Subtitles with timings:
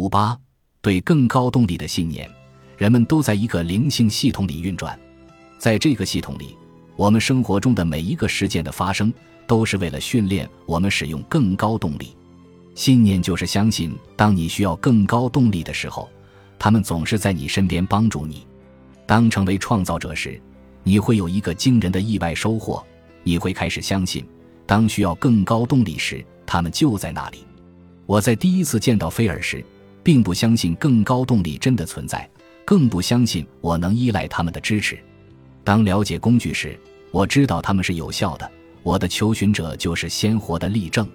[0.00, 0.34] 五八，
[0.80, 2.26] 对更高动力的信念。
[2.78, 4.98] 人们都在一个灵性系统里运转，
[5.58, 6.56] 在这个系统里，
[6.96, 9.12] 我们生活中的每一个事件的发生，
[9.46, 12.16] 都是为了训练我们使用更高动力。
[12.74, 16.08] 信念就是相信，当你需要更高动力的时候，
[16.58, 18.46] 他们总是在你身边帮助你。
[19.04, 20.40] 当成为创造者时，
[20.82, 22.82] 你会有一个惊人的意外收获。
[23.22, 24.26] 你会开始相信，
[24.64, 27.44] 当需要更高动力时，他们就在那里。
[28.06, 29.62] 我在第一次见到菲尔时，
[30.02, 32.28] 并不相信更高动力真的存在。
[32.64, 34.96] 更不相信我能依赖他们的支持。
[35.64, 36.78] 当了解工具时，
[37.10, 38.48] 我知道他们是有效的。
[38.82, 41.08] 我的求寻者就是鲜活的例证。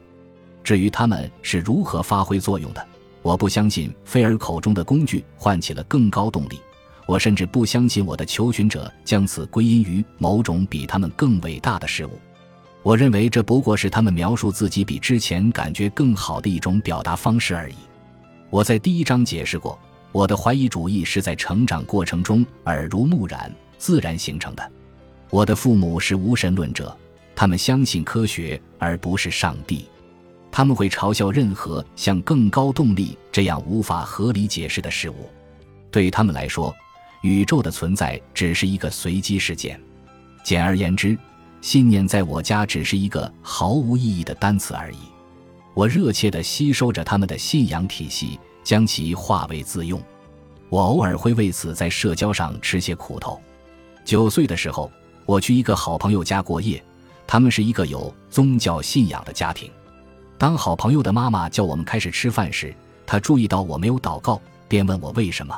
[0.63, 2.85] 至于他们是如何发挥作用的，
[3.21, 6.59] 我不相信菲尔口中的工具唤起了更高动力。
[7.07, 12.19] 我甚至不相信我的求寻者将此归因于某种比他们更伟大的事物。
[12.83, 17.75] 我认为这不过是他们描述自己比之前感觉更好的一种表达方式而已。
[18.49, 19.77] 我在第一章解释过。
[20.11, 24.71] 我的怀疑主义是在成长过程中耳濡目染、自然形成的。
[25.29, 26.95] 我的父母是无神论者，
[27.35, 29.89] 他们相信科学而不是上帝。
[30.49, 35.29] 他们会嘲笑任何像更高动力这样无法合理解释的事物。
[35.91, 36.73] 对他们来说，
[37.21, 39.77] 宇宙的存在只是一个随机事件。
[40.45, 41.17] 简而言之，
[41.59, 44.99] 信念在我家只是一个毫无意义的单词而已。
[45.75, 48.39] 我热切地吸收着他们的信仰体系。
[48.63, 50.01] 将其化为自用，
[50.69, 53.39] 我偶尔会为此在社交上吃些苦头。
[54.03, 54.91] 九岁的时候，
[55.27, 56.83] 我去一个好朋友家过夜，
[57.27, 59.69] 他们是一个有宗教信仰的家庭。
[60.39, 65.55] 当好朋友的妈妈叫我们开始吃饭时，她注意到我没有祷告，便问我为什么。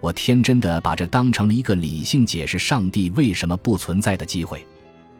[0.00, 4.66] 我天真的把这当成了一个理性解释上帝为什么不存在的机会。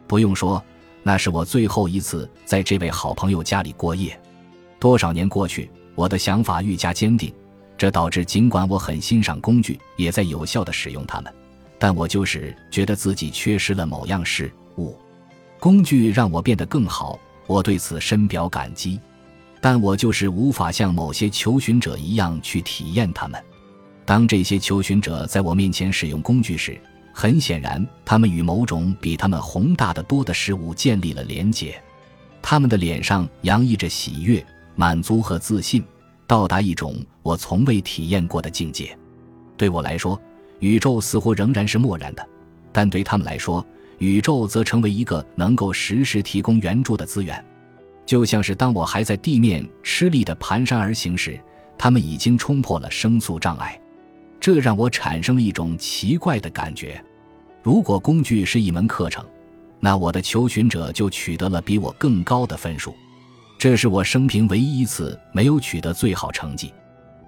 [0.05, 0.63] 不用说，
[1.07, 4.19] 那是我最后一次在这位好朋友家里过夜。
[4.79, 5.69] 多少年过去。
[5.93, 7.33] 我的想法愈加坚定，
[7.77, 11.33] 这导致尽管我很欣赏工具，也在有效地使用它们，
[11.79, 14.97] 但我就是觉得自己缺失了某样事物。
[15.57, 18.99] 工具让我变得更好，我对此深表感激，
[19.61, 23.41] 但我就是无法像某些求寻者一样去体验它们。
[24.03, 26.77] 当这些求寻者在我面前使用工具时，
[27.17, 31.81] 很显然，他们与某种比他们宏大的多的事物建立了连结，
[32.41, 34.45] 他们的脸上洋溢着喜悦。
[34.75, 35.81] 满足和自信，
[36.27, 36.93] 到达一种
[37.23, 38.95] 我从未体验过的境界。
[39.55, 40.21] 对我来说，
[40.59, 42.21] 宇宙似乎仍然是漠然的；
[42.73, 43.65] 但对他们来说，
[43.99, 47.41] 宇宙则成为一个能够实时提供援助的资源。
[48.05, 51.39] 就像是当我还在地面吃力地蹒跚而行时，
[51.77, 53.79] 他们已经冲破了声速障碍。
[54.45, 57.03] 这让我产生了一种奇怪的感觉：
[57.63, 59.25] 如果工具是一门课程，
[59.79, 62.93] 那我的求寻者就取得了比我更高的分数。
[63.57, 66.71] 这是我生平唯一一次没有取得最好成绩。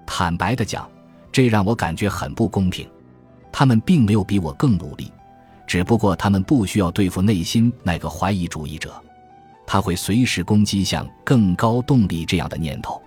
[0.05, 0.87] 坦白的讲，
[1.31, 2.87] 这让我感觉很不公平。
[3.51, 5.11] 他们并没有比我更努力，
[5.65, 8.93] 只不过他们不需要对付内心那个怀疑主义者，
[9.65, 13.01] 他会随时攻击像更高动力这样的念头。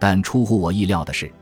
[0.00, 1.32] 但出乎我意料的是，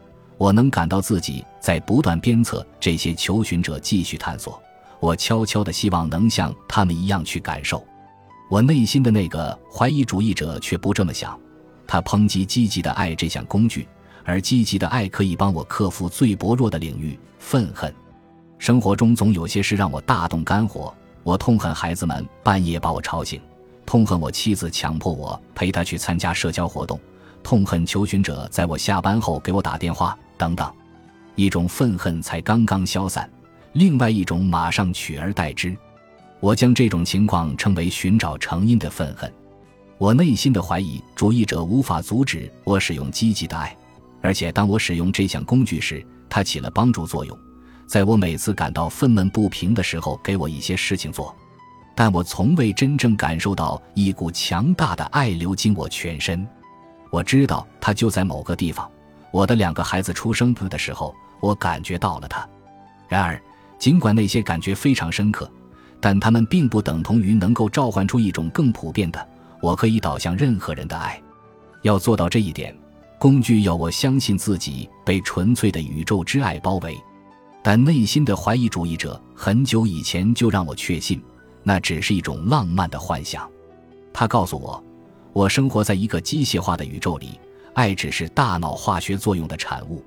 [0.43, 4.61] 我能感到自己在不断鞭策这些求寻者继续探索。
[4.99, 7.87] 我悄悄的希望能像他们一样去感受。
[8.51, 11.39] 我内心的那个怀疑主义者却不这么想，
[11.87, 13.87] 他抨击积极的爱这项工具，
[14.25, 17.95] 而积极的爱可以帮我克服最薄弱的领域——愤恨。
[18.59, 20.93] 生活中总有些事让我大动肝火，
[21.23, 23.41] 我痛恨孩子们半夜把我吵醒，
[23.87, 26.99] 痛恨我妻子强迫我陪她去参加社交活动，
[27.43, 30.71] 痛恨求寻者在我下班后给我打电话，等等。
[31.35, 33.29] 一种愤恨才刚刚消散，
[33.73, 35.77] 另外一种马上取而代之。
[36.41, 39.33] 我将这种情况称为寻找成因的愤恨。
[39.97, 43.77] 我内心的怀疑主义者无法阻止我使用积极的爱，
[44.21, 47.39] 而且当我使用这项工具时，它起了帮助作用，
[47.87, 51.35] 在我每次感到愤懑不平的时候，给我一些事情做。
[51.95, 56.47] 但我从未真正感受到一股强大的爱流经我全身。
[57.13, 58.91] 我知道他就在某个地方。
[59.31, 62.49] 我的两个孩子出生的时候，我感觉到了他。
[63.07, 63.39] 然而，
[63.79, 65.51] 尽管那些感觉非常深刻。
[66.01, 69.29] 但他们并不等同于能够召唤出一种更普遍的、
[69.61, 71.21] 我可以导向任何人的爱。
[71.83, 72.77] 要做到这一点，
[73.19, 76.99] 工具要我相信自己被纯粹的宇宙之爱包围。
[77.63, 81.23] 但内心的怀疑主义者很久以前就让我确信，
[81.63, 83.49] 那只是一种浪漫的幻想。
[84.13, 84.83] 他告诉我，
[85.33, 87.41] 我生活在一个机械化的宇宙里，
[87.73, 90.05] 爱只是大脑化学作用的产物。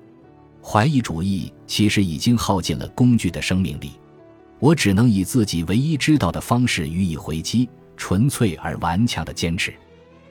[0.62, 3.92] 怀疑主义其实已经耗尽了工具的生命力。
[4.58, 9.74] 我只能以自己唯一知道的方式予以回击，纯粹而顽强的坚持。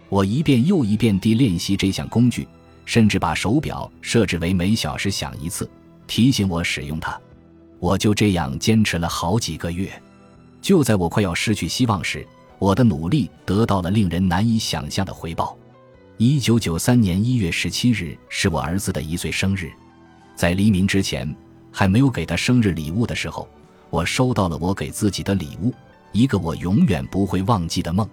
[0.09, 2.47] 我一遍又一遍地练习这项工具，
[2.85, 5.69] 甚至把手表设置为每小时响一次，
[6.07, 7.19] 提醒我使用它。
[7.79, 9.91] 我就这样坚持了好几个月。
[10.61, 12.25] 就在我快要失去希望时，
[12.59, 15.57] 我的努力得到了令人难以想象的回报。
[16.17, 19.71] 一九九三年一月十七日是我儿子的一岁生日，
[20.35, 21.35] 在黎明之前，
[21.71, 23.47] 还没有给他生日礼物的时候，
[23.89, 25.73] 我收到了我给自己的礼物——
[26.13, 28.07] 一个我永远不会忘记的梦。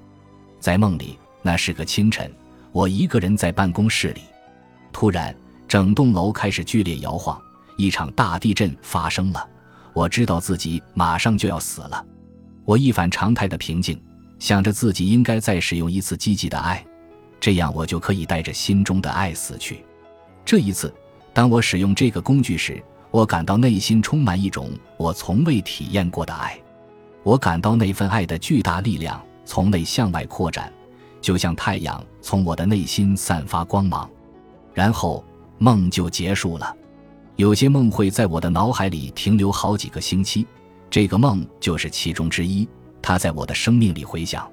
[0.59, 2.29] 在梦里，那是个清晨，
[2.73, 4.23] 我一个人在办公室里，
[4.93, 5.35] 突然，
[5.69, 7.41] 整栋楼开始剧烈摇晃，
[7.77, 9.49] 一场大地震发生了。
[9.93, 12.05] 我知道自己马上就要死了，
[12.65, 14.01] 我一反常态的平静。
[14.43, 16.85] 想着自己应该再使用一次积极的爱，
[17.39, 19.85] 这样我就可以带着心中的爱死去。
[20.45, 20.93] 这一次，
[21.33, 26.59] 当我使用这个工具时，我感到内心充满一种我从未体验过的爱。
[27.23, 30.73] 我感到那份爱的巨大力量从内向外扩展，
[31.21, 34.11] 就像太阳从我的内心散发光芒。
[34.75, 35.25] 然后
[35.59, 36.77] 梦就结束了。
[37.37, 40.45] 有些梦会在我的脑海里停留好几个星期，
[40.91, 42.69] 这个梦就是其中之一。
[43.03, 44.49] 他在我的生命里回响，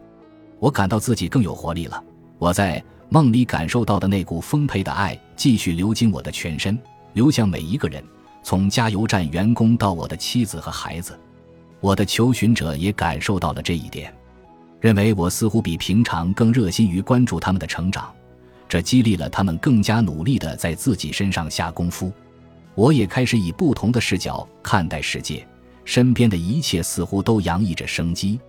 [0.60, 2.04] 我感到自己更有活力了。
[2.40, 6.78] 我在梦里感受到的那股丰沛的爱继续流经我的全身，
[7.13, 8.04] 流向每一个人，
[8.44, 11.18] 从加油站员工到我的妻子和孩子。
[11.80, 14.13] 我的求寻者也感受到了这一点，
[14.81, 18.13] 认为我似乎比平常更热心于关注他们的成长，
[18.68, 22.12] 这激励了他们更加努力地在自己身上下功夫。
[22.75, 25.46] 我也开始以不同的视角看待世界。
[25.89, 28.39] 身边的一切似乎都洋溢着生机，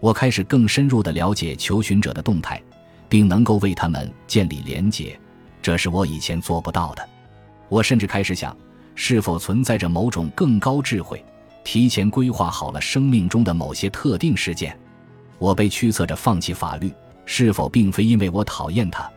[0.00, 2.60] 我开始更深入地了解求寻者的动态，
[3.08, 5.16] 并能够为他们建立连结，
[5.62, 7.08] 这是我以前做不到的。
[7.68, 8.56] 我甚至开始想，
[8.96, 11.24] 是否存在着某种更高智慧，
[11.62, 14.76] 提前规划好了生命中的某些特定事件。
[15.38, 16.92] 我被驱策着放弃法律，
[17.24, 19.08] 是否并非因为我讨厌它，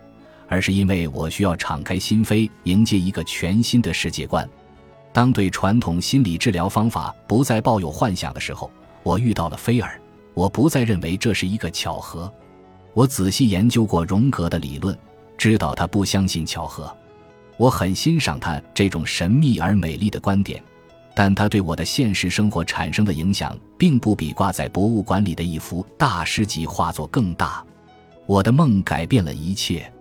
[0.47, 4.47] 而是因为我需要敞开心扉，迎接一个全新的世界观。
[5.13, 8.69] 当对传统心理治疗方法不再抱有幻想的时候，
[9.04, 10.00] 我遇到了菲尔。
[10.33, 12.31] 我不再认为这是一个巧合。
[12.95, 14.98] 我仔细研究过荣格的理论，
[15.38, 16.92] 知道他不相信巧合。
[17.57, 20.62] 我很欣赏他这种神秘而美丽的观点，
[21.16, 27.63] 但他对我的现实生活产生的影响，并不比挂在博物馆里的一幅大师级画作更大。
[28.25, 29.92] 我的梦改变了一切。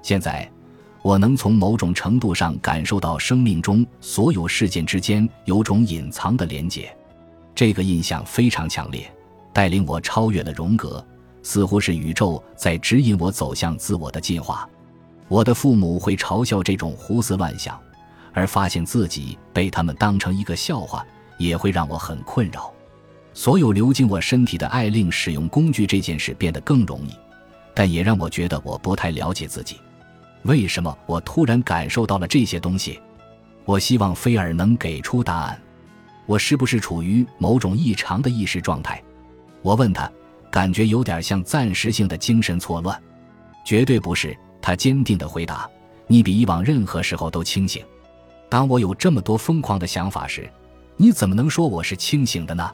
[0.00, 0.50] 现在。
[1.04, 6.96] 我能从某种程度上感受到生命中所有事件之间有种隐藏的连结，
[7.54, 9.06] 这个印象非常强烈，
[9.52, 11.06] 带领我超越了荣格，
[11.42, 14.66] 似乎是宇宙在指引我走向自我的进化。
[15.28, 17.78] 我的父母会嘲笑这种胡思乱想，
[18.32, 21.04] 而发现自己被他们当成一个笑话，
[21.36, 22.72] 也会让我很困扰。
[23.34, 27.10] 所有流进我身体的爱令使用工具这件事变得更容易，
[27.74, 29.76] 但也让我觉得我不太了解自己。
[30.44, 33.00] 为什么我突然感受到了这些东西？
[33.64, 35.60] 我希望菲尔能给出答案。
[36.26, 39.02] 我是不是处于某种异常的意识状态？
[39.62, 40.10] 我问他，
[40.50, 43.02] 感觉有点像暂时性的精神错乱。
[43.64, 45.68] 绝对不是，他坚定地回答
[46.06, 47.82] ：“你比以往任何时候都清醒。
[48.50, 50.50] 当我有这么多疯狂的想法时，
[50.98, 52.70] 你怎么能说我是清醒的呢？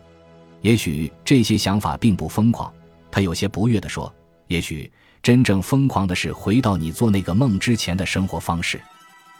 [0.60, 2.72] 也许这些想法并不疯狂。”
[3.12, 4.12] 他有些不悦地说
[4.48, 4.90] ：“也许。”
[5.22, 8.80] 真正疯狂的是回到你做那个梦之前的生活方式。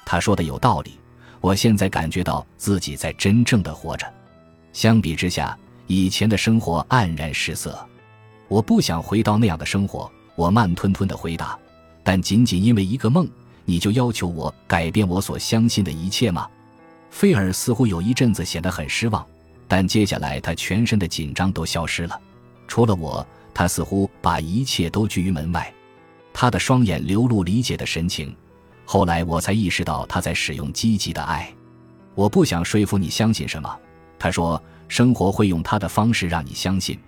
[0.05, 0.99] 他说的有道理，
[1.41, 4.07] 我现在感觉到自己在真正的活着。
[4.73, 5.57] 相比之下，
[5.87, 7.79] 以前的生活黯然失色。
[8.49, 10.11] 我不想回到那样的生活。
[10.37, 11.59] 我慢吞吞的回答。
[12.03, 13.29] 但仅仅因为一个梦，
[13.65, 16.49] 你就要求我改变我所相信的一切吗？
[17.11, 19.25] 菲尔似乎有一阵子显得很失望，
[19.69, 22.21] 但接下来他全身的紧张都消失了，
[22.67, 23.27] 除了我。
[23.61, 25.71] 他似乎把一切都拒于门外，
[26.33, 28.35] 他的双眼流露理解的神情。
[28.87, 31.53] 后来我才意识到他在使用积极的爱。
[32.15, 33.79] 我不想说服你相信什么，
[34.19, 36.99] 他说，生活会用他的方式让你相信。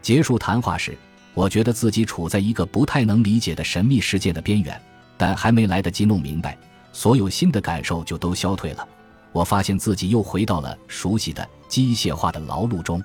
[0.00, 0.96] 结束谈话时，
[1.34, 4.80] 我觉得自己处在一个不太能理解的神秘世界的边缘，
[5.16, 6.56] 但还没来得及弄明白，
[6.92, 8.88] 所有新的感受就都消退了。
[9.32, 13.02] 我发现自己又回到了熟悉的机械化的劳碌中，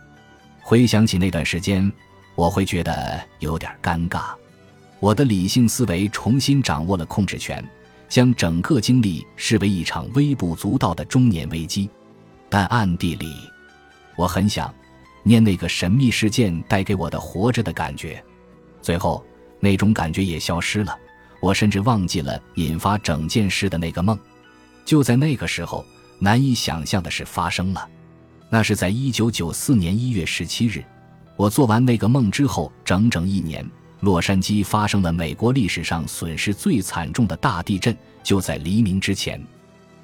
[0.62, 1.91] 回想起那段时间。
[2.35, 4.33] 我会觉得有点尴尬，
[4.99, 7.63] 我的理性思维重新掌握了控制权，
[8.09, 11.89] 将整个经历视为一场微不足道的中年危机。
[12.49, 13.33] 但暗地里，
[14.15, 14.73] 我很想
[15.23, 18.23] 念那个神秘事件带给我的活着的感觉。
[18.81, 19.23] 最后，
[19.59, 20.97] 那种感觉也消失了，
[21.39, 24.17] 我甚至忘记了引发整件事的那个梦。
[24.85, 25.85] 就在那个时候，
[26.19, 27.87] 难以想象的事发生了，
[28.49, 30.83] 那是在一九九四年一月十七日。
[31.43, 33.69] 我做完那个梦之后，整整一年，
[34.00, 39.45] 洛杉矶发生了美国历史上损失最惨重的大地震，就在黎明之前。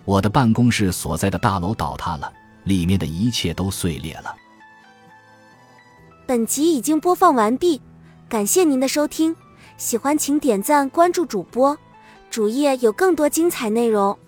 [0.03, 2.29] 我的办公室所在的大楼倒塌了，
[2.65, 4.35] 里面的一切都碎裂了。
[6.25, 7.81] 本集已经播放完毕，
[8.27, 9.33] 感谢您的收听，
[9.77, 11.77] 喜欢请点赞关注主播，
[12.29, 14.19] 主页有更多精彩内容。